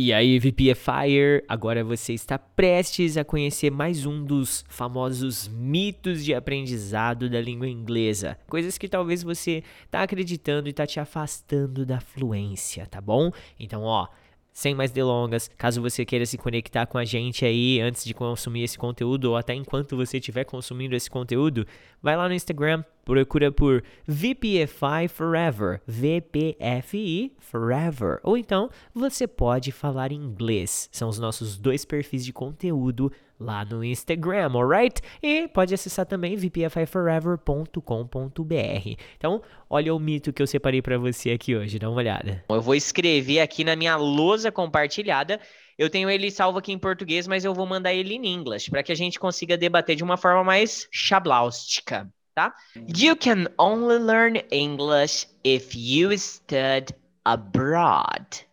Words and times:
E 0.00 0.12
aí, 0.12 0.38
VPFire, 0.38 1.42
agora 1.48 1.82
você 1.82 2.12
está 2.12 2.38
prestes 2.38 3.16
a 3.16 3.24
conhecer 3.24 3.68
mais 3.68 4.06
um 4.06 4.24
dos 4.24 4.64
famosos 4.68 5.48
mitos 5.48 6.24
de 6.24 6.32
aprendizado 6.32 7.28
da 7.28 7.40
língua 7.40 7.66
inglesa. 7.66 8.38
Coisas 8.48 8.78
que 8.78 8.88
talvez 8.88 9.24
você 9.24 9.64
tá 9.90 10.04
acreditando 10.04 10.68
e 10.68 10.72
tá 10.72 10.86
te 10.86 11.00
afastando 11.00 11.84
da 11.84 11.98
fluência, 11.98 12.86
tá 12.86 13.00
bom? 13.00 13.32
Então, 13.58 13.82
ó, 13.82 14.06
sem 14.52 14.72
mais 14.72 14.92
delongas, 14.92 15.50
caso 15.58 15.82
você 15.82 16.04
queira 16.04 16.26
se 16.26 16.38
conectar 16.38 16.86
com 16.86 16.96
a 16.96 17.04
gente 17.04 17.44
aí 17.44 17.80
antes 17.80 18.04
de 18.04 18.14
consumir 18.14 18.62
esse 18.62 18.78
conteúdo 18.78 19.26
ou 19.26 19.36
até 19.36 19.52
enquanto 19.52 19.96
você 19.96 20.18
estiver 20.18 20.44
consumindo 20.44 20.94
esse 20.94 21.10
conteúdo, 21.10 21.66
vai 22.00 22.16
lá 22.16 22.28
no 22.28 22.34
Instagram, 22.34 22.84
procura 23.08 23.50
por 23.50 23.82
VPFI 24.06 25.08
Forever, 25.08 25.80
VPFI 25.86 27.32
Forever. 27.38 28.20
Ou 28.22 28.36
então 28.36 28.68
você 28.94 29.26
pode 29.26 29.72
falar 29.72 30.12
inglês. 30.12 30.90
São 30.92 31.08
os 31.08 31.18
nossos 31.18 31.56
dois 31.56 31.86
perfis 31.86 32.22
de 32.22 32.34
conteúdo 32.34 33.10
lá 33.40 33.64
no 33.64 33.82
Instagram, 33.82 34.50
alright? 34.52 35.00
E 35.22 35.48
pode 35.48 35.72
acessar 35.72 36.04
também 36.04 36.36
vpfiforever.com.br. 36.36 39.00
Então, 39.16 39.40
olha 39.70 39.94
o 39.94 39.98
mito 39.98 40.30
que 40.30 40.42
eu 40.42 40.46
separei 40.46 40.82
para 40.82 40.98
você 40.98 41.30
aqui 41.30 41.56
hoje, 41.56 41.78
dá 41.78 41.88
uma 41.88 41.96
olhada. 41.96 42.44
Eu 42.46 42.60
vou 42.60 42.74
escrever 42.74 43.40
aqui 43.40 43.64
na 43.64 43.74
minha 43.74 43.96
lousa 43.96 44.52
compartilhada. 44.52 45.40
Eu 45.78 45.88
tenho 45.88 46.10
ele 46.10 46.30
salvo 46.30 46.58
aqui 46.58 46.72
em 46.72 46.78
português, 46.78 47.28
mas 47.28 47.44
eu 47.44 47.54
vou 47.54 47.64
mandar 47.64 47.94
ele 47.94 48.14
em 48.14 48.34
inglês 48.34 48.68
para 48.68 48.82
que 48.82 48.92
a 48.92 48.96
gente 48.96 49.18
consiga 49.18 49.56
debater 49.56 49.96
de 49.96 50.04
uma 50.04 50.16
forma 50.16 50.42
mais 50.42 50.88
chablaustica, 50.90 52.12
tá? 52.38 52.54
You 52.76 53.16
can 53.16 53.48
only 53.58 53.98
learn 53.98 54.36
English 54.52 55.26
if 55.42 55.74
you 55.74 56.16
study 56.16 56.94
abroad. 57.24 58.44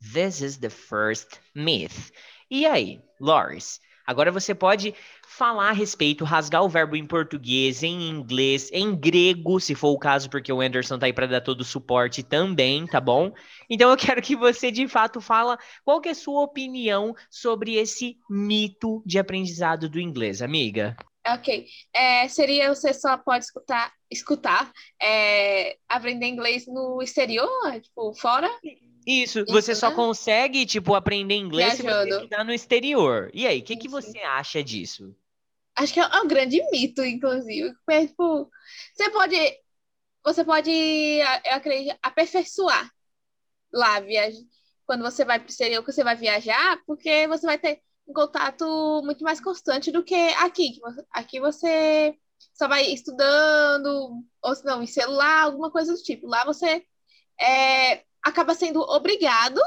This 0.00 0.40
is 0.40 0.58
the 0.58 0.70
first 0.70 1.40
myth. 1.54 2.10
E 2.50 2.66
aí, 2.66 3.00
Loris? 3.20 3.80
Agora 4.04 4.32
você 4.32 4.54
pode 4.54 4.94
falar 5.22 5.68
a 5.68 5.72
respeito, 5.72 6.24
rasgar 6.24 6.64
o 6.64 6.68
verbo 6.68 6.96
em 6.96 7.06
português, 7.06 7.82
em 7.82 8.08
inglês, 8.08 8.70
em 8.72 8.96
grego, 8.96 9.60
se 9.60 9.74
for 9.74 9.90
o 9.90 9.98
caso, 9.98 10.30
porque 10.30 10.52
o 10.52 10.60
Anderson 10.60 10.98
tá 10.98 11.06
aí 11.06 11.12
para 11.12 11.26
dar 11.26 11.42
todo 11.42 11.60
o 11.60 11.64
suporte 11.64 12.22
também, 12.22 12.86
tá 12.86 13.00
bom? 13.00 13.32
Então 13.68 13.90
eu 13.90 13.96
quero 13.96 14.22
que 14.22 14.34
você 14.34 14.72
de 14.72 14.88
fato 14.88 15.20
fala 15.20 15.58
qual 15.84 16.00
que 16.00 16.08
é 16.08 16.12
a 16.12 16.14
sua 16.14 16.42
opinião 16.42 17.14
sobre 17.30 17.74
esse 17.74 18.16
mito 18.28 19.02
de 19.06 19.18
aprendizado 19.18 19.88
do 19.88 20.00
inglês, 20.00 20.40
amiga. 20.40 20.96
Ok. 21.34 21.66
É, 21.92 22.28
seria 22.28 22.74
você 22.74 22.92
só 22.94 23.16
pode 23.18 23.44
escutar, 23.44 23.92
escutar, 24.10 24.72
é, 25.00 25.76
aprender 25.88 26.26
inglês 26.26 26.66
no 26.66 27.02
exterior, 27.02 27.80
tipo, 27.80 28.14
fora? 28.14 28.48
Isso, 29.06 29.44
você 29.46 29.74
só 29.74 29.90
né? 29.90 29.96
consegue, 29.96 30.66
tipo, 30.66 30.94
aprender 30.94 31.34
inglês 31.34 31.74
se 31.74 31.82
você 31.82 32.08
estudar 32.08 32.44
no 32.44 32.52
exterior. 32.52 33.30
E 33.32 33.46
aí, 33.46 33.60
o 33.60 33.62
que, 33.62 33.76
que 33.76 33.88
você 33.88 34.18
acha 34.18 34.62
disso? 34.62 35.14
Acho 35.74 35.94
que 35.94 36.00
é 36.00 36.06
um 36.20 36.28
grande 36.28 36.60
mito, 36.70 37.04
inclusive. 37.04 37.72
porque, 37.86 38.06
tipo, 38.08 38.50
você 38.94 39.10
pode, 39.10 39.36
você 40.24 40.44
pode, 40.44 40.70
eu 40.70 41.52
acredito, 41.54 41.96
aperfeiçoar 42.02 42.90
lá, 43.72 44.00
viaja, 44.00 44.38
quando 44.86 45.02
você 45.02 45.24
vai 45.24 45.38
para 45.38 45.46
o 45.46 45.50
exterior, 45.50 45.84
que 45.84 45.92
você 45.92 46.02
vai 46.02 46.16
viajar, 46.16 46.78
porque 46.86 47.26
você 47.28 47.46
vai 47.46 47.58
ter 47.58 47.80
um 48.08 48.12
contato 48.12 49.02
muito 49.04 49.22
mais 49.22 49.40
constante 49.40 49.92
do 49.92 50.02
que 50.02 50.14
aqui. 50.14 50.80
Aqui 51.12 51.38
você 51.38 52.16
só 52.54 52.66
vai 52.66 52.86
estudando, 52.86 54.24
ou 54.42 54.54
se 54.54 54.64
não, 54.64 54.82
em 54.82 54.86
celular, 54.86 55.42
alguma 55.42 55.70
coisa 55.70 55.92
do 55.92 56.02
tipo. 56.02 56.26
Lá 56.26 56.44
você 56.44 56.82
é, 57.38 58.02
acaba 58.22 58.54
sendo 58.54 58.80
obrigado 58.80 59.60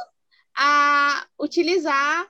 a 0.58 1.26
utilizar 1.40 2.28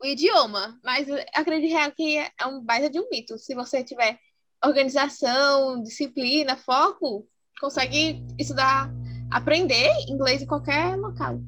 o 0.00 0.06
idioma, 0.06 0.78
mas 0.84 1.06
acredito 1.34 1.94
que 1.94 2.18
é 2.18 2.46
um 2.46 2.60
baita 2.62 2.90
de 2.90 3.00
um 3.00 3.08
mito. 3.10 3.38
Se 3.38 3.54
você 3.54 3.82
tiver 3.84 4.18
organização, 4.64 5.82
disciplina, 5.82 6.56
foco, 6.56 7.26
consegue 7.60 8.24
estudar, 8.38 8.90
aprender 9.30 9.88
inglês 10.08 10.42
em 10.42 10.46
qualquer 10.46 10.96
local. 10.96 11.40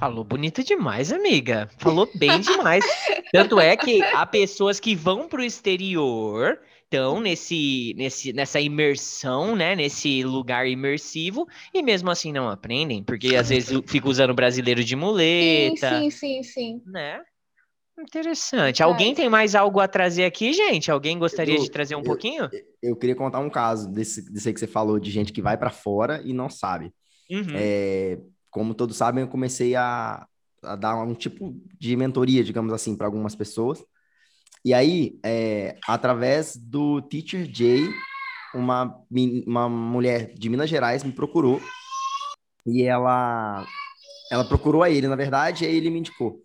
Falou 0.00 0.24
bonito 0.24 0.64
demais, 0.64 1.12
amiga. 1.12 1.68
Falou 1.76 2.10
bem 2.14 2.40
demais. 2.40 2.82
Tanto 3.30 3.60
é 3.60 3.76
que 3.76 4.00
há 4.14 4.24
pessoas 4.24 4.80
que 4.80 4.96
vão 4.96 5.28
para 5.28 5.42
o 5.42 5.44
exterior, 5.44 6.58
estão 6.84 7.20
nesse, 7.20 7.92
nesse, 7.98 8.32
nessa 8.32 8.58
imersão, 8.58 9.54
né? 9.54 9.76
Nesse 9.76 10.24
lugar 10.24 10.66
imersivo, 10.66 11.46
e 11.74 11.82
mesmo 11.82 12.10
assim 12.10 12.32
não 12.32 12.48
aprendem, 12.48 13.04
porque 13.04 13.36
às 13.36 13.50
vezes 13.50 13.78
fica 13.86 14.08
usando 14.08 14.32
brasileiro 14.32 14.82
de 14.82 14.94
Sim, 14.94 14.96
muleta, 14.96 16.00
sim, 16.00 16.10
sim, 16.10 16.42
sim. 16.42 16.82
né? 16.86 17.20
Interessante. 17.98 18.82
Alguém 18.82 19.14
tem 19.14 19.28
mais 19.28 19.54
algo 19.54 19.80
a 19.80 19.86
trazer 19.86 20.24
aqui, 20.24 20.54
gente? 20.54 20.90
Alguém 20.90 21.18
gostaria 21.18 21.56
Eu- 21.56 21.62
de 21.62 21.70
trazer 21.70 21.94
um 21.94 22.00
eu- 22.00 22.04
pouquinho? 22.06 22.48
Eu 22.82 22.96
queria 22.96 23.14
contar 23.14 23.40
um 23.40 23.50
caso 23.50 23.86
desse, 23.92 24.32
desse 24.32 24.48
aí 24.48 24.54
que 24.54 24.60
você 24.60 24.66
falou, 24.66 24.98
de 24.98 25.10
gente 25.10 25.30
que 25.30 25.42
vai 25.42 25.58
para 25.58 25.68
fora 25.68 26.22
e 26.24 26.32
não 26.32 26.48
sabe. 26.48 26.90
Uhum. 27.30 27.52
É, 27.54 28.18
como 28.50 28.74
todos 28.74 28.96
sabem, 28.96 29.22
eu 29.22 29.28
comecei 29.28 29.74
a, 29.76 30.26
a 30.62 30.76
dar 30.76 30.96
um 31.02 31.14
tipo 31.14 31.54
de 31.78 31.96
mentoria, 31.96 32.44
digamos 32.44 32.72
assim, 32.72 32.96
para 32.96 33.06
algumas 33.06 33.34
pessoas. 33.34 33.84
E 34.64 34.74
aí, 34.74 35.18
é, 35.24 35.78
através 35.88 36.56
do 36.56 37.00
Teacher 37.02 37.48
Jay, 37.52 37.88
uma, 38.54 39.02
uma 39.46 39.68
mulher 39.68 40.34
de 40.34 40.48
Minas 40.48 40.68
Gerais 40.68 41.02
me 41.02 41.12
procurou 41.12 41.60
e 42.66 42.82
ela, 42.82 43.66
ela 44.30 44.44
procurou 44.44 44.82
a 44.82 44.90
ele, 44.90 45.08
na 45.08 45.16
verdade, 45.16 45.64
e 45.64 45.66
aí 45.66 45.76
ele 45.76 45.90
me 45.90 46.00
indicou. 46.00 46.42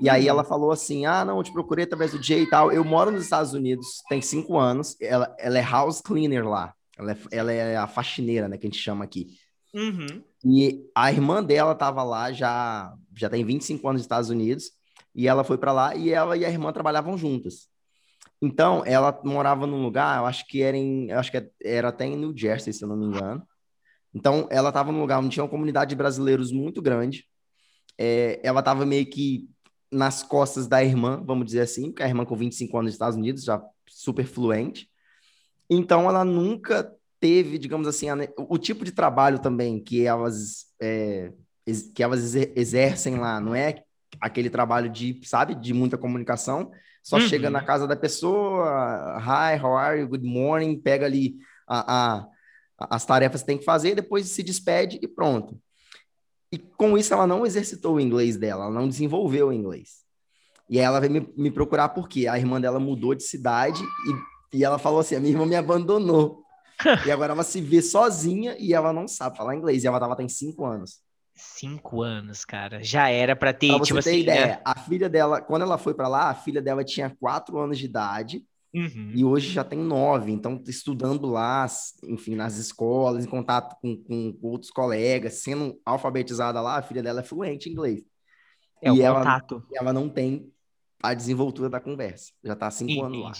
E 0.00 0.08
aí 0.08 0.26
ela 0.26 0.42
falou 0.42 0.70
assim: 0.70 1.04
Ah, 1.04 1.24
não, 1.24 1.36
eu 1.36 1.42
te 1.42 1.52
procurei 1.52 1.84
através 1.84 2.12
do 2.12 2.22
Jay 2.22 2.42
e 2.42 2.48
tal. 2.48 2.72
Eu 2.72 2.82
moro 2.84 3.10
nos 3.10 3.22
Estados 3.22 3.52
Unidos, 3.52 4.02
tem 4.08 4.22
cinco 4.22 4.58
anos. 4.58 4.96
Ela, 5.00 5.34
ela 5.38 5.58
é 5.58 5.62
house 5.62 6.00
cleaner 6.00 6.48
lá. 6.48 6.74
Ela 6.98 7.12
é, 7.12 7.18
ela 7.30 7.52
é 7.52 7.76
a 7.76 7.86
faxineira, 7.86 8.48
né, 8.48 8.56
que 8.56 8.66
a 8.66 8.70
gente 8.70 8.80
chama 8.80 9.04
aqui. 9.04 9.28
Uhum. 9.74 10.22
E 10.44 10.90
a 10.94 11.12
irmã 11.12 11.42
dela 11.42 11.72
estava 11.72 12.02
lá 12.02 12.32
já, 12.32 12.94
já 13.16 13.28
tem 13.28 13.44
25 13.44 13.86
anos 13.88 14.00
nos 14.00 14.04
Estados 14.04 14.30
Unidos, 14.30 14.72
e 15.14 15.28
ela 15.28 15.44
foi 15.44 15.58
para 15.58 15.72
lá 15.72 15.94
e 15.94 16.10
ela 16.10 16.36
e 16.36 16.44
a 16.44 16.50
irmã 16.50 16.72
trabalhavam 16.72 17.16
juntas. 17.16 17.68
Então, 18.42 18.82
ela 18.86 19.18
morava 19.22 19.66
num 19.66 19.82
lugar, 19.82 20.18
eu 20.18 20.26
acho 20.26 20.46
que 20.46 20.62
era 20.62 20.76
em, 20.76 21.12
acho 21.12 21.30
que 21.30 21.50
era 21.62 21.88
até 21.88 22.06
em 22.06 22.16
New 22.16 22.34
Jersey, 22.34 22.72
se 22.72 22.82
eu 22.82 22.88
não 22.88 22.96
me 22.96 23.06
engano. 23.06 23.46
Então, 24.14 24.48
ela 24.50 24.70
estava 24.70 24.90
num 24.90 25.00
lugar 25.00 25.18
onde 25.18 25.30
tinha 25.30 25.44
uma 25.44 25.50
comunidade 25.50 25.90
de 25.90 25.96
brasileiros 25.96 26.50
muito 26.50 26.80
grande. 26.80 27.26
É, 27.98 28.40
ela 28.42 28.60
estava 28.60 28.86
meio 28.86 29.04
que 29.06 29.48
nas 29.92 30.22
costas 30.22 30.66
da 30.66 30.82
irmã, 30.82 31.22
vamos 31.24 31.44
dizer 31.44 31.60
assim, 31.60 31.90
porque 31.90 32.02
a 32.02 32.08
irmã 32.08 32.24
com 32.24 32.34
25 32.34 32.78
anos 32.78 32.86
nos 32.88 32.94
Estados 32.94 33.16
Unidos, 33.16 33.44
já 33.44 33.62
super 33.86 34.24
fluente. 34.24 34.88
Então, 35.68 36.08
ela 36.08 36.24
nunca 36.24 36.90
teve, 37.20 37.58
digamos 37.58 37.86
assim, 37.86 38.08
a 38.08 38.16
o 38.48 38.56
tipo 38.58 38.84
de 38.84 38.92
trabalho 38.92 39.38
também 39.38 39.78
que 39.78 40.04
elas, 40.06 40.66
é, 40.80 41.32
que 41.94 42.02
elas 42.02 42.20
exer- 42.24 42.52
exercem 42.56 43.16
lá, 43.18 43.38
não 43.40 43.54
é 43.54 43.82
aquele 44.20 44.50
trabalho 44.50 44.88
de, 44.90 45.20
sabe, 45.24 45.54
de 45.54 45.72
muita 45.74 45.96
comunicação, 45.98 46.70
só 47.02 47.16
Uhum. 47.16 47.28
chega 47.28 47.48
na 47.50 47.62
casa 47.62 47.86
da 47.86 47.94
pessoa, 47.96 49.18
hi, 49.20 49.58
how 49.62 49.76
are 49.76 50.00
you, 50.00 50.08
good 50.08 50.26
morning, 50.26 50.78
pega 50.80 51.06
ali 51.06 51.36
a, 51.68 52.18
a- 52.18 52.26
as 52.90 53.04
tarefas 53.04 53.42
que 53.42 53.46
tem 53.46 53.58
que 53.58 53.64
fazer, 53.64 53.94
depois 53.94 54.26
se 54.26 54.42
despede 54.42 54.98
e 55.02 55.06
pronto. 55.06 55.60
E 56.52 56.58
com 56.58 56.98
isso 56.98 57.12
ela 57.14 57.26
não 57.26 57.46
exercitou 57.46 57.94
o 57.96 58.00
inglês 58.00 58.36
dela, 58.36 58.64
ela 58.64 58.74
não 58.74 58.88
desenvolveu 58.88 59.48
o 59.48 59.52
inglês. 59.52 60.00
E 60.68 60.78
aí 60.78 60.84
ela 60.84 61.00
veio 61.00 61.12
me, 61.12 61.28
me 61.36 61.50
procurar 61.50 61.90
porque 61.90 62.26
a 62.26 62.38
irmã 62.38 62.60
dela 62.60 62.80
mudou 62.80 63.14
de 63.14 63.22
cidade 63.22 63.82
e, 64.52 64.58
e 64.58 64.64
ela 64.64 64.78
falou 64.78 65.00
assim: 65.00 65.16
a 65.16 65.20
minha 65.20 65.32
irmã 65.32 65.44
me 65.46 65.56
abandonou. 65.56 66.42
E 67.06 67.10
agora 67.10 67.32
ela 67.32 67.42
se 67.42 67.60
vê 67.60 67.80
sozinha 67.82 68.56
e 68.58 68.72
ela 68.74 68.92
não 68.92 69.06
sabe 69.08 69.36
falar 69.36 69.54
inglês. 69.56 69.84
E 69.84 69.86
ela 69.86 70.00
tava 70.00 70.16
tem 70.16 70.28
cinco 70.28 70.64
anos. 70.64 71.00
Cinco 71.34 72.02
anos, 72.02 72.44
cara. 72.44 72.82
Já 72.82 73.08
era 73.08 73.34
pra 73.34 73.52
ter, 73.52 73.68
Pra 73.68 73.78
você 73.78 73.84
tipo 73.86 74.02
ter 74.02 74.10
assim, 74.10 74.18
ideia, 74.20 74.46
né? 74.46 74.60
a 74.64 74.78
filha 74.78 75.08
dela, 75.08 75.40
quando 75.40 75.62
ela 75.62 75.78
foi 75.78 75.94
para 75.94 76.06
lá, 76.08 76.28
a 76.30 76.34
filha 76.34 76.60
dela 76.60 76.84
tinha 76.84 77.14
quatro 77.18 77.58
anos 77.58 77.78
de 77.78 77.84
idade 77.86 78.44
Uhum. 78.74 79.12
e 79.16 79.24
hoje 79.24 79.48
já 79.50 79.64
tem 79.64 79.78
nove. 79.78 80.30
Então, 80.30 80.62
estudando 80.68 81.26
lá, 81.28 81.66
enfim, 82.04 82.34
nas 82.36 82.56
escolas, 82.56 83.24
em 83.24 83.28
contato 83.28 83.74
com, 83.80 83.96
com 84.04 84.38
outros 84.42 84.70
colegas, 84.70 85.34
sendo 85.42 85.80
alfabetizada 85.84 86.60
lá, 86.60 86.76
a 86.78 86.82
filha 86.82 87.02
dela 87.02 87.20
é 87.20 87.24
fluente 87.24 87.68
em 87.68 87.72
inglês. 87.72 88.02
É 88.82 88.92
o 88.92 88.96
e 88.96 89.02
ela- 89.02 89.18
contato. 89.20 89.66
ela 89.74 89.92
não 89.92 90.08
tem 90.08 90.52
a 91.02 91.14
desenvoltura 91.14 91.68
da 91.70 91.80
conversa. 91.80 92.32
Já 92.44 92.54
tá 92.54 92.66
há 92.66 92.70
cinco 92.70 93.02
anos 93.04 93.18
lá. 93.22 93.32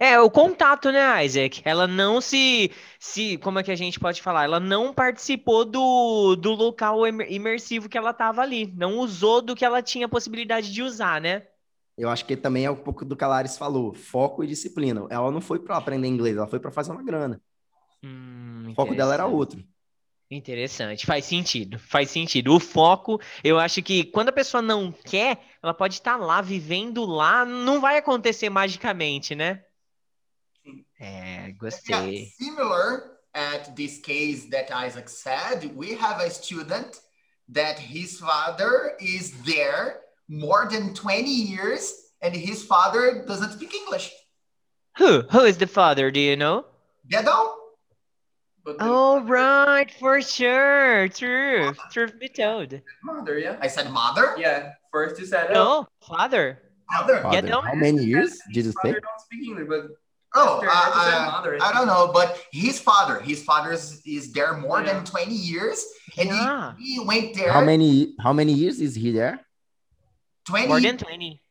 É, 0.00 0.18
o 0.20 0.30
contato, 0.30 0.92
né, 0.92 1.24
Isaac? 1.24 1.60
Ela 1.64 1.86
não 1.88 2.20
se, 2.20 2.70
se, 3.00 3.36
como 3.38 3.58
é 3.58 3.62
que 3.64 3.70
a 3.72 3.76
gente 3.76 3.98
pode 3.98 4.22
falar? 4.22 4.44
Ela 4.44 4.60
não 4.60 4.94
participou 4.94 5.64
do, 5.64 6.36
do 6.36 6.52
local 6.52 7.04
imer- 7.06 7.30
imersivo 7.32 7.88
que 7.88 7.98
ela 7.98 8.12
tava 8.14 8.40
ali. 8.42 8.66
Não 8.76 8.98
usou 8.98 9.42
do 9.42 9.56
que 9.56 9.64
ela 9.64 9.82
tinha 9.82 10.08
possibilidade 10.08 10.72
de 10.72 10.82
usar, 10.82 11.20
né? 11.20 11.48
Eu 11.96 12.08
acho 12.08 12.24
que 12.26 12.36
também 12.36 12.64
é 12.64 12.70
um 12.70 12.76
pouco 12.76 13.04
do 13.04 13.16
que 13.16 13.24
a 13.24 13.28
Laris 13.28 13.58
falou, 13.58 13.92
foco 13.94 14.42
e 14.44 14.46
disciplina. 14.46 15.06
Ela 15.10 15.30
não 15.32 15.40
foi 15.40 15.58
para 15.58 15.76
aprender 15.76 16.06
inglês, 16.08 16.36
ela 16.36 16.46
foi 16.46 16.60
para 16.60 16.70
fazer 16.70 16.92
uma 16.92 17.02
grana. 17.02 17.40
Hum, 18.02 18.70
O 18.70 18.74
foco 18.74 18.94
dela 18.94 19.12
era 19.14 19.26
outro. 19.26 19.62
Interessante, 20.30 21.06
faz 21.06 21.24
sentido, 21.24 21.78
faz 21.78 22.10
sentido. 22.10 22.54
O 22.54 22.60
foco, 22.60 23.18
eu 23.42 23.58
acho 23.58 23.82
que 23.82 24.04
quando 24.04 24.28
a 24.28 24.32
pessoa 24.32 24.60
não 24.62 24.92
quer, 24.92 25.42
ela 25.62 25.72
pode 25.72 25.94
estar 25.94 26.16
lá, 26.18 26.42
vivendo 26.42 27.06
lá, 27.06 27.46
não 27.46 27.80
vai 27.80 27.96
acontecer 27.96 28.50
magicamente, 28.50 29.34
né? 29.34 29.64
Sim. 30.98 31.04
É, 31.04 31.54
Yeah, 31.88 32.24
similar 32.38 33.18
at 33.34 33.74
this 33.76 33.98
case 33.98 34.46
that 34.50 34.70
Isaac 34.72 35.08
said, 35.08 35.74
we 35.76 35.94
have 35.94 36.20
a 36.20 36.30
student 36.30 37.00
that 37.48 37.78
his 37.78 38.18
father 38.18 38.96
is 39.00 39.32
there 39.44 40.00
more 40.28 40.68
than 40.68 40.92
20 40.94 41.30
years 41.30 41.92
and 42.20 42.34
his 42.34 42.64
father 42.64 43.24
doesn't 43.26 43.52
speak 43.52 43.74
English. 43.74 44.12
Who? 44.98 45.22
Who 45.30 45.44
is 45.44 45.56
the 45.58 45.66
father? 45.68 46.10
Do 46.10 46.18
you 46.20 46.36
know? 46.36 46.66
Gedon? 47.08 47.54
But 48.64 48.76
Oh, 48.80 49.20
right, 49.22 49.88
for 49.98 50.20
sure. 50.20 51.08
Truth. 51.08 51.78
Truth 51.92 52.18
be 52.18 52.28
told. 52.28 52.80
mother, 53.04 53.38
yeah. 53.38 53.56
I 53.62 53.68
said 53.68 53.90
mother? 53.90 54.34
Yeah. 54.36 54.72
First 54.92 55.18
you 55.20 55.26
said, 55.26 55.50
oh, 55.50 55.54
No, 55.54 55.86
father. 56.02 56.58
Mother. 56.90 57.22
Father, 57.22 57.40
Gedon? 57.46 57.64
How 57.64 57.74
many 57.74 58.04
years 58.04 58.32
his 58.32 58.42
did 58.52 58.64
you 58.66 58.72
say? 58.72 58.78
father 58.82 59.00
don't 59.00 59.20
speak 59.20 59.46
English, 59.48 59.68
but 59.68 59.82
Oh, 60.34 60.56
After- 60.56 60.68
after 60.68 61.00
said 61.10 61.26
mother, 61.26 61.58
I 61.60 61.70
I 61.70 61.72
don't 61.72 61.86
know, 61.86 62.10
but 62.12 62.38
his 62.52 62.78
father, 62.78 63.18
his 63.20 63.42
father 63.42 63.72
is, 63.72 64.02
is 64.04 64.32
there 64.32 64.54
more 64.58 64.80
Yeah. 64.82 64.92
than 64.92 65.04
20 65.04 65.34
years 65.34 65.82
and 66.18 66.28
Yeah. 66.28 66.74
he, 66.78 66.94
he 66.94 67.00
went 67.00 67.34
there 67.34 67.50
How 67.52 67.62
many 67.64 68.14
how 68.20 68.32
many 68.34 68.52
years 68.52 68.80
is 68.80 68.94
he 68.94 69.10
there? 69.12 69.40
20, 70.46 70.68
More 70.68 70.80
than 70.80 70.96
20. 70.98 71.42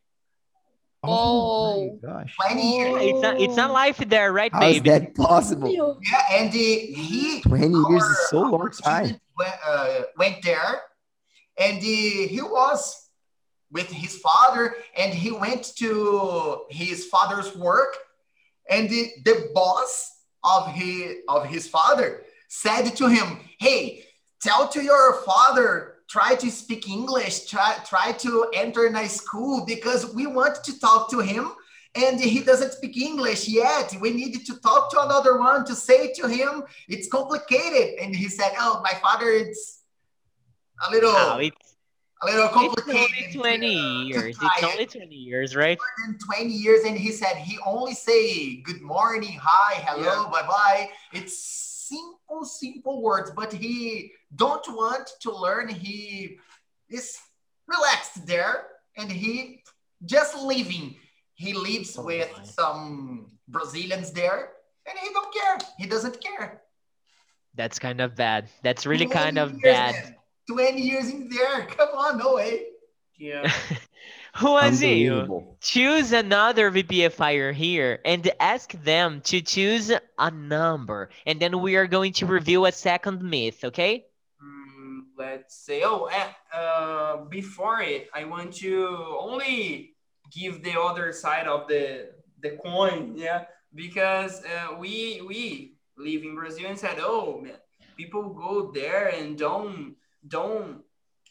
Oh. 1.04 1.98
my 2.02 2.08
gosh. 2.08 2.34
20 2.46 2.76
years. 2.76 3.02
It's 3.02 3.20
not, 3.22 3.40
it's 3.40 3.56
not 3.56 3.70
life 3.70 3.98
there, 3.98 4.32
right, 4.32 4.52
How 4.52 4.66
is 4.66 4.80
baby? 4.80 4.90
that 4.90 5.14
possible? 5.14 5.70
Yeah, 6.10 6.22
and 6.32 6.52
he, 6.52 6.92
he 6.92 7.40
20 7.42 7.66
years 7.90 8.02
is 8.02 8.28
so 8.30 8.40
long 8.42 8.70
time. 8.70 9.20
Went, 9.38 9.54
uh, 9.64 10.00
went 10.16 10.42
there 10.42 10.82
and 11.58 11.78
he, 11.82 12.26
he 12.26 12.42
was 12.42 13.08
with 13.70 13.88
his 13.90 14.16
father 14.18 14.74
and 14.96 15.14
he 15.14 15.30
went 15.30 15.76
to 15.76 16.62
his 16.70 17.06
father's 17.06 17.54
work 17.56 17.96
and 18.68 18.88
the, 18.88 19.10
the 19.24 19.50
boss 19.54 20.22
of 20.44 20.68
his 20.72 21.16
of 21.28 21.46
his 21.46 21.66
father 21.66 22.22
said 22.48 22.84
to 22.96 23.08
him 23.08 23.38
hey 23.58 24.04
tell 24.40 24.68
to 24.68 24.82
your 24.82 25.14
father 25.22 25.96
try 26.08 26.34
to 26.34 26.50
speak 26.50 26.88
english 26.88 27.46
try 27.46 27.76
try 27.84 28.12
to 28.12 28.48
enter 28.54 28.86
a 28.86 29.08
school 29.08 29.64
because 29.66 30.14
we 30.14 30.26
want 30.26 30.62
to 30.64 30.78
talk 30.78 31.10
to 31.10 31.20
him 31.20 31.50
and 31.94 32.20
he 32.20 32.40
doesn't 32.40 32.72
speak 32.72 32.96
english 32.96 33.48
yet. 33.48 33.94
We 34.00 34.10
need 34.10 34.46
to 34.46 34.60
talk 34.60 34.90
to 34.92 35.00
another 35.00 35.38
one 35.38 35.64
to 35.64 35.74
say 35.74 36.12
to 36.14 36.28
him 36.28 36.62
it's 36.88 37.08
complicated 37.08 37.98
and 38.00 38.14
he 38.14 38.28
said 38.28 38.52
oh 38.58 38.80
my 38.82 38.96
father 39.00 39.30
it's 39.30 39.82
a 40.86 40.90
little 40.90 41.12
Wow, 41.12 41.38
it's, 41.38 41.74
a 42.22 42.26
little 42.26 42.44
it's 42.46 42.54
complicated 42.54 43.24
only 43.26 43.32
20 43.32 44.12
to- 44.12 44.18
to 44.18 44.20
years. 44.26 44.36
try 44.38 44.50
It's 44.56 44.64
only 44.64 44.86
20 44.86 45.14
years, 45.14 45.54
right? 45.56 45.78
than 46.04 46.18
20 46.18 46.50
years 46.52 46.84
and 46.84 46.96
he 46.98 47.10
said 47.12 47.36
he 47.36 47.58
only 47.64 47.94
say 47.94 48.56
good 48.68 48.80
morning 48.82 49.38
hi 49.40 49.74
hello 49.86 50.28
bye 50.30 50.46
bye 50.46 50.90
it's 51.12 51.34
simple 51.88 52.44
simple 52.44 53.02
words 53.02 53.30
but 53.34 53.52
he 53.52 54.12
don't 54.36 54.66
want 54.80 55.06
to 55.20 55.30
learn 55.32 55.68
he 55.68 56.36
is 56.90 57.16
relaxed 57.66 58.26
there 58.26 58.66
and 58.96 59.10
he 59.10 59.62
just 60.04 60.36
living 60.36 60.96
he 61.34 61.52
lives 61.52 61.96
Oh, 61.98 62.02
with 62.04 62.30
my. 62.36 62.44
some 62.44 63.26
brazilians 63.48 64.12
there 64.12 64.50
and 64.88 64.98
he 64.98 65.08
don't 65.12 65.32
care 65.32 65.56
he 65.78 65.86
doesn't 65.86 66.18
care 66.20 66.62
That's 67.58 67.78
kind 67.80 68.00
of 68.00 68.14
bad. 68.14 68.42
That's 68.62 68.86
really 68.86 69.08
kind 69.10 69.36
of 69.36 69.48
bad. 69.62 69.94
man. 69.94 70.14
20 70.48 70.80
years 70.80 71.10
in 71.10 71.28
there 71.28 71.66
come 71.76 71.88
on 71.90 72.18
no 72.18 72.34
way 72.34 72.64
yeah. 73.18 73.52
Juanzinho, 74.36 75.22
Unbelievable. 75.22 75.58
choose 75.60 76.12
another 76.12 76.70
VPFire 76.70 77.52
here 77.52 77.98
and 78.04 78.30
ask 78.38 78.70
them 78.84 79.20
to 79.22 79.40
choose 79.40 79.90
a 80.18 80.30
number. 80.30 81.10
And 81.26 81.40
then 81.40 81.60
we 81.60 81.74
are 81.74 81.88
going 81.88 82.12
to 82.14 82.26
review 82.26 82.66
a 82.66 82.72
second 82.72 83.22
myth, 83.22 83.64
okay? 83.64 84.06
Mm, 84.40 85.00
let's 85.18 85.56
say, 85.56 85.82
oh, 85.84 86.04
eh, 86.04 86.56
uh, 86.56 87.24
before 87.24 87.80
it, 87.82 88.08
I 88.14 88.24
want 88.24 88.52
to 88.56 89.16
only 89.18 89.96
give 90.30 90.62
the 90.62 90.78
other 90.80 91.12
side 91.12 91.48
of 91.48 91.66
the 91.66 92.10
the 92.40 92.50
coin, 92.62 93.14
yeah, 93.16 93.46
because 93.74 94.44
uh, 94.44 94.76
we 94.78 95.20
we 95.26 95.74
live 95.96 96.22
in 96.22 96.36
Brazil 96.36 96.68
and 96.68 96.78
said, 96.78 96.98
oh 97.00 97.40
man, 97.42 97.58
people 97.96 98.30
go 98.32 98.70
there 98.70 99.08
and 99.08 99.36
don't 99.36 99.96
don't 100.26 100.82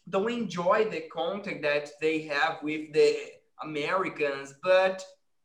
don't 0.09 0.31
enjoy 0.31 0.87
the 0.89 1.01
contact 1.11 1.61
that 1.61 1.89
they 1.99 2.21
have 2.21 2.59
with 2.63 2.93
the 2.93 3.17
Americans, 3.61 4.53
but 4.63 5.03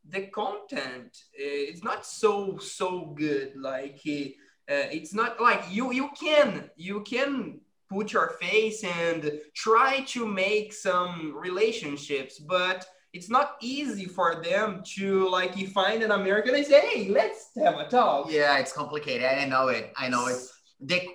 the 0.09 0.27
content 0.27 1.17
uh, 1.39 1.69
it's 1.71 1.83
not 1.83 2.07
so 2.07 2.59
so 2.59 3.15
good. 3.17 3.55
Like 3.57 4.01
uh, 4.07 4.89
it's 4.91 5.15
not 5.15 5.41
like 5.41 5.63
you 5.71 5.93
you 5.93 6.11
can 6.21 6.71
you 6.77 7.01
can 7.03 7.61
put 7.91 8.13
your 8.13 8.31
face 8.41 8.83
and 8.85 9.41
try 9.55 10.01
to 10.09 10.27
make 10.27 10.73
some 10.73 11.35
relationships, 11.37 12.39
but 12.39 12.87
it's 13.13 13.29
not 13.29 13.57
easy 13.61 14.07
for 14.07 14.43
them 14.43 14.83
to 14.97 15.29
like 15.29 15.57
you 15.57 15.69
find 15.69 16.03
an 16.03 16.13
American 16.13 16.55
and 16.55 16.67
say, 16.67 16.81
hey, 16.81 17.09
let's 17.09 17.51
have 17.63 17.79
a 17.79 17.87
talk. 17.87 18.31
Yeah, 18.31 18.59
it's 18.59 18.73
complicated. 18.73 19.25
I 19.25 19.45
know 19.45 19.69
it. 19.69 19.93
I 19.97 20.09
know 20.09 20.27
it. 20.29 20.39
The 20.81 21.07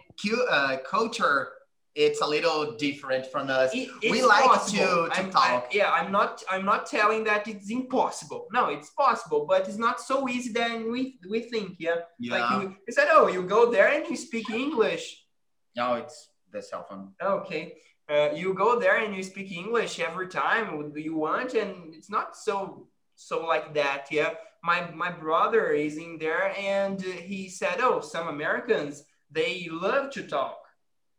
uh, 0.49 0.77
culture, 0.85 1.49
it's 2.05 2.21
a 2.21 2.27
little 2.35 2.61
different 2.85 3.25
from 3.33 3.49
us. 3.49 3.69
It- 3.73 3.89
We 4.15 4.19
like 4.35 4.45
possible. 4.45 5.05
to- 5.05 5.09
to 5.09 5.17
I'm- 5.21 5.31
talk. 5.31 5.63
I- 5.65 5.67
yeah, 5.79 5.91
I'm 5.97 6.11
not. 6.19 6.31
I'm 6.51 6.65
not 6.73 6.81
telling 6.97 7.21
that 7.29 7.41
it's 7.51 7.69
impossible. 7.79 8.41
No, 8.57 8.63
it's 8.75 8.91
possible, 9.05 9.41
but 9.51 9.61
it's 9.67 9.81
not 9.87 9.97
so 10.09 10.15
easy 10.35 10.51
than 10.61 10.91
we 10.93 11.01
we 11.33 11.39
think. 11.53 11.69
Yeah, 11.85 11.99
like 12.35 12.47
you, 12.55 12.63
you 12.85 12.91
said, 12.97 13.07
oh, 13.17 13.25
you 13.35 13.41
go 13.57 13.61
there 13.75 13.89
and 13.95 14.03
you 14.11 14.15
speak 14.27 14.47
English. 14.65 15.05
no, 15.81 15.87
it's 16.01 16.17
the 16.53 16.61
cell 16.69 16.83
phone. 16.89 17.05
Okay. 17.37 17.63
Uh, 18.13 18.29
you 18.41 18.47
go 18.65 18.69
there 18.83 18.97
and 19.03 19.11
you 19.17 19.21
speak 19.31 19.49
English 19.63 19.93
every 20.09 20.27
time 20.41 20.65
you 21.07 21.13
want, 21.27 21.49
and 21.61 21.71
it's 21.97 22.09
not 22.17 22.27
so 22.47 22.87
so 23.29 23.35
like 23.53 23.67
that. 23.81 24.01
Yeah. 24.17 24.31
My 24.69 24.79
my 25.03 25.11
brother 25.25 25.63
is 25.85 25.93
in 26.05 26.13
there, 26.25 26.45
and 26.75 26.97
he 27.31 27.41
said, 27.59 27.77
"Oh, 27.87 27.97
some 28.13 28.27
Americans 28.37 28.93
they 29.37 29.53
love 29.87 30.05
to 30.17 30.21
talk. 30.37 30.57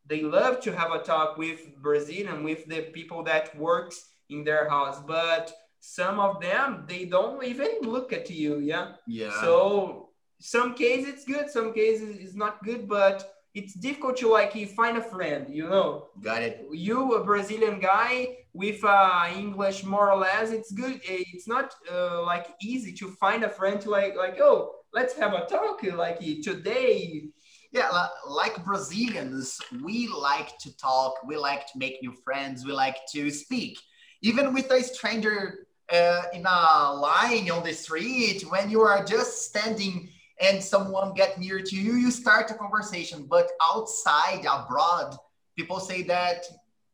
They 0.08 0.22
love 0.22 0.60
to 0.60 0.74
have 0.74 0.92
a 0.92 1.00
talk 1.00 1.36
with 1.36 1.60
Brazilian, 1.80 2.42
with 2.42 2.66
the 2.66 2.82
people 2.96 3.22
that 3.24 3.56
works 3.56 3.96
in 4.28 4.44
their 4.44 4.68
house, 4.68 5.00
but." 5.06 5.52
Some 5.80 6.18
of 6.18 6.40
them 6.40 6.84
they 6.88 7.04
don't 7.04 7.42
even 7.44 7.68
look 7.82 8.12
at 8.12 8.28
you, 8.30 8.58
yeah. 8.58 8.94
Yeah. 9.06 9.30
So 9.40 10.08
some 10.40 10.74
cases 10.74 11.08
it's 11.08 11.24
good, 11.24 11.48
some 11.50 11.72
cases 11.72 12.16
it's 12.18 12.34
not 12.34 12.62
good, 12.64 12.88
but 12.88 13.32
it's 13.54 13.74
difficult 13.74 14.16
to 14.18 14.28
like 14.28 14.54
you 14.54 14.66
find 14.66 14.98
a 14.98 15.02
friend, 15.02 15.46
you 15.48 15.68
know. 15.68 16.08
got 16.20 16.42
it. 16.42 16.64
You 16.72 17.14
a 17.14 17.24
Brazilian 17.24 17.80
guy 17.80 18.38
with 18.52 18.82
uh, 18.84 19.26
English 19.34 19.84
more 19.84 20.10
or 20.10 20.18
less, 20.18 20.50
it's 20.50 20.72
good. 20.72 21.00
It's 21.04 21.48
not 21.48 21.74
uh, 21.92 22.22
like 22.22 22.46
easy 22.60 22.92
to 22.94 23.08
find 23.12 23.44
a 23.44 23.48
friend 23.48 23.80
to 23.82 23.90
like 23.90 24.16
like 24.16 24.38
oh 24.40 24.74
let's 24.92 25.14
have 25.14 25.32
a 25.34 25.46
talk 25.46 25.82
like 25.94 26.18
today. 26.42 27.28
Yeah, 27.70 28.06
like 28.26 28.64
Brazilians, 28.64 29.60
we 29.84 30.08
like 30.08 30.56
to 30.58 30.74
talk. 30.78 31.16
We 31.26 31.36
like 31.36 31.70
to 31.72 31.78
make 31.78 32.02
new 32.02 32.12
friends. 32.12 32.64
We 32.64 32.72
like 32.72 32.96
to 33.12 33.30
speak, 33.30 33.78
even 34.22 34.54
with 34.54 34.70
a 34.70 34.82
stranger 34.82 35.66
uh, 35.92 36.22
in 36.32 36.46
a 36.46 36.94
line 36.94 37.50
on 37.50 37.62
the 37.62 37.74
street. 37.74 38.42
When 38.48 38.70
you 38.70 38.80
are 38.80 39.04
just 39.04 39.42
standing 39.42 40.08
and 40.40 40.62
someone 40.62 41.12
get 41.12 41.38
near 41.38 41.60
to 41.60 41.76
you, 41.76 41.94
you 41.94 42.10
start 42.10 42.50
a 42.50 42.54
conversation. 42.54 43.26
But 43.28 43.50
outside, 43.62 44.46
abroad, 44.50 45.16
people 45.54 45.78
say 45.78 46.02
that 46.04 46.44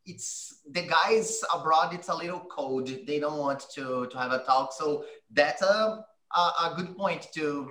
it's 0.07 0.61
the 0.69 0.83
guys 0.83 1.41
abroad. 1.55 1.95
It's 1.95 2.09
a 2.09 2.15
little 2.15 2.41
cold. 2.41 2.91
They 3.07 3.21
don't 3.21 3.39
want 3.39 3.65
to 3.75 4.07
to 4.07 4.19
have 4.19 4.33
a 4.33 4.43
talk. 4.45 4.73
So 4.73 5.05
that's 5.31 5.63
a 5.63 6.05
a, 6.35 6.41
a 6.41 6.75
good 6.77 6.97
point 6.97 7.29
to 7.35 7.71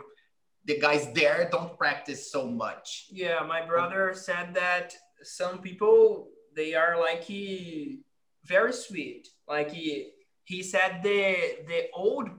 the 0.66 0.80
guys 0.80 1.12
there 1.14 1.50
don't 1.52 1.78
practice 1.78 2.32
so 2.32 2.48
much. 2.48 3.08
Yeah, 3.12 3.42
my 3.48 3.66
brother 3.66 4.14
said 4.14 4.54
that 4.54 4.94
some 5.22 5.60
people 5.60 6.30
they 6.56 6.74
are 6.76 7.00
like 7.00 7.24
he, 7.24 8.02
very 8.46 8.74
sweet. 8.74 9.28
Like 9.48 9.72
he 9.72 10.12
he 10.46 10.64
said 10.64 11.02
the 11.04 11.36
the 11.68 11.88
old 11.94 12.30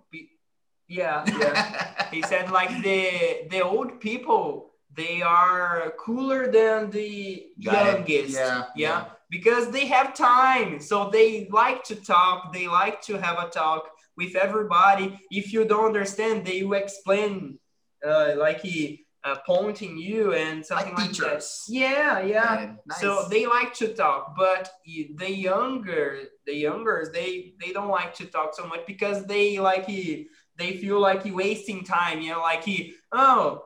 yeah 0.88 1.24
yeah 1.38 2.06
he 2.10 2.22
said 2.22 2.50
like 2.50 2.70
the 2.82 3.46
the 3.50 3.60
old 3.62 4.00
people 4.00 4.70
they 4.94 5.22
are 5.22 5.92
cooler 5.98 6.50
than 6.50 6.90
the 6.90 7.46
Got 7.64 7.86
youngest 7.86 8.34
Yeah, 8.34 8.58
yeah 8.58 8.64
yeah. 8.76 9.04
because 9.30 9.70
they 9.70 9.86
have 9.86 10.14
time 10.14 10.80
so 10.80 11.10
they 11.10 11.48
like 11.50 11.82
to 11.84 11.96
talk 11.96 12.52
they 12.52 12.68
like 12.68 13.00
to 13.02 13.18
have 13.18 13.38
a 13.38 13.48
talk 13.48 13.88
with 14.16 14.36
everybody 14.36 15.18
if 15.30 15.52
you 15.52 15.64
don't 15.64 15.86
understand 15.86 16.44
they 16.44 16.62
will 16.62 16.78
explain 16.78 17.58
uh, 18.06 18.34
like 18.36 18.60
he 18.60 19.04
uh, 19.24 19.36
pointing 19.46 19.96
you 19.96 20.34
and 20.34 20.64
something 20.64 20.94
Like 20.94 21.18
like, 21.18 21.32
that. 21.32 21.44
Yeah, 21.68 22.20
yeah. 22.20 22.60
Yeah, 22.60 22.72
nice. 22.86 23.00
So 23.00 23.26
they 23.30 23.46
like 23.46 23.72
to 23.74 23.88
talk, 23.94 24.36
but 24.36 24.70
the 24.84 25.30
younger, 25.30 26.18
the 26.46 26.54
youngers, 26.54 27.10
they 27.10 27.54
they 27.60 27.72
don't 27.72 27.88
like 27.88 28.14
to 28.16 28.26
talk 28.26 28.54
so 28.54 28.66
much 28.66 28.84
because 28.86 29.24
they 29.24 29.58
like 29.58 29.86
he, 29.86 30.28
they 30.56 30.76
feel 30.76 31.00
like 31.00 31.22
he 31.22 31.30
wasting 31.30 31.84
time. 31.84 32.20
You 32.20 32.32
know, 32.32 32.40
like 32.40 32.64
he 32.64 32.94
oh, 33.12 33.64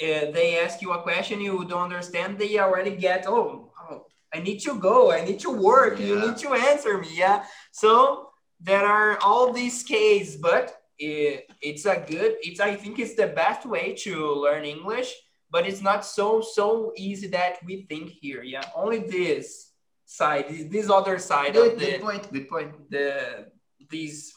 uh, 0.00 0.30
they 0.30 0.60
ask 0.62 0.82
you 0.82 0.92
a 0.92 1.00
question 1.02 1.40
you 1.40 1.64
don't 1.64 1.84
understand, 1.84 2.38
they 2.38 2.58
already 2.58 2.94
get 2.94 3.26
oh, 3.26 3.72
oh 3.80 4.06
I 4.34 4.40
need 4.40 4.58
to 4.60 4.78
go, 4.78 5.10
I 5.10 5.24
need 5.24 5.40
to 5.40 5.50
work, 5.50 5.98
you 5.98 6.20
need 6.20 6.36
to 6.38 6.52
answer 6.52 6.98
me. 6.98 7.08
Yeah. 7.14 7.44
So 7.72 8.28
there 8.60 8.84
are 8.84 9.18
all 9.22 9.52
these 9.52 9.82
cases, 9.82 10.36
but 10.36 10.76
it, 10.98 11.46
it's 11.60 11.84
a 11.86 12.04
good. 12.06 12.36
It's 12.42 12.60
I 12.60 12.74
think 12.74 12.98
it's 12.98 13.14
the 13.14 13.28
best 13.28 13.66
way 13.66 13.94
to 14.04 14.34
learn 14.34 14.64
English 14.64 15.12
but 15.50 15.66
it's 15.66 15.80
not 15.80 16.04
so 16.04 16.40
so 16.40 16.92
easy 16.96 17.28
that 17.28 17.58
we 17.64 17.86
think 17.88 18.10
here. 18.10 18.42
Yeah, 18.42 18.64
only 18.74 18.98
this 18.98 19.72
side, 20.04 20.48
this, 20.48 20.64
this 20.70 20.90
other 20.90 21.18
side 21.18 21.54
good, 21.54 21.72
of 21.74 21.78
good 21.78 21.94
the 21.94 21.98
point. 21.98 22.32
Good 22.32 22.48
point. 22.48 22.90
the 22.90 23.46
these. 23.90 24.34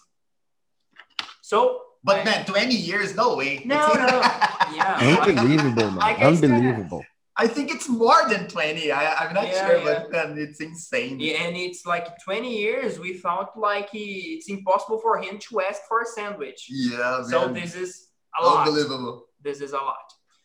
So, 1.42 1.82
But 2.04 2.20
I- 2.20 2.24
man, 2.24 2.46
20 2.46 2.76
years, 2.76 3.16
no 3.16 3.36
way. 3.36 3.62
No, 3.66 3.92
no. 3.94 4.22
yeah, 4.78 5.18
Unbelievable, 5.20 5.92
man. 5.92 5.96
Like 5.96 6.20
I 6.20 6.36
said- 6.36 6.52
Unbelievable. 6.52 7.04
I 7.44 7.48
think 7.48 7.72
it's 7.76 7.88
more 7.88 8.22
than 8.30 8.48
20. 8.48 8.92
I, 8.92 9.14
I'm 9.22 9.34
not 9.34 9.48
Yeah, 9.48 9.66
sure, 9.66 9.78
yeah. 9.78 9.84
but 9.86 10.12
man, 10.12 10.38
it's 10.38 10.60
insane. 10.60 11.20
Yeah, 11.20 11.44
and 11.44 11.56
it's 11.56 11.86
like 11.86 12.08
20 12.26 12.58
years. 12.66 13.00
without 13.00 13.58
like 13.58 13.90
he, 13.90 14.06
it's 14.36 14.50
impossible 14.50 15.00
for 15.00 15.18
him 15.22 15.38
to 15.46 15.62
ask 15.62 15.82
for 15.88 16.02
a 16.02 16.06
sandwich. 16.06 16.68
Yeah, 16.70 17.22
man. 17.22 17.26
So 17.32 17.48
this 17.60 17.76
is 17.76 17.92
a 18.40 18.46
lot. 18.46 18.68
Unbelievable. 18.68 19.26
This 19.42 19.62
is 19.62 19.72
a 19.72 19.78
lot. 19.92 20.08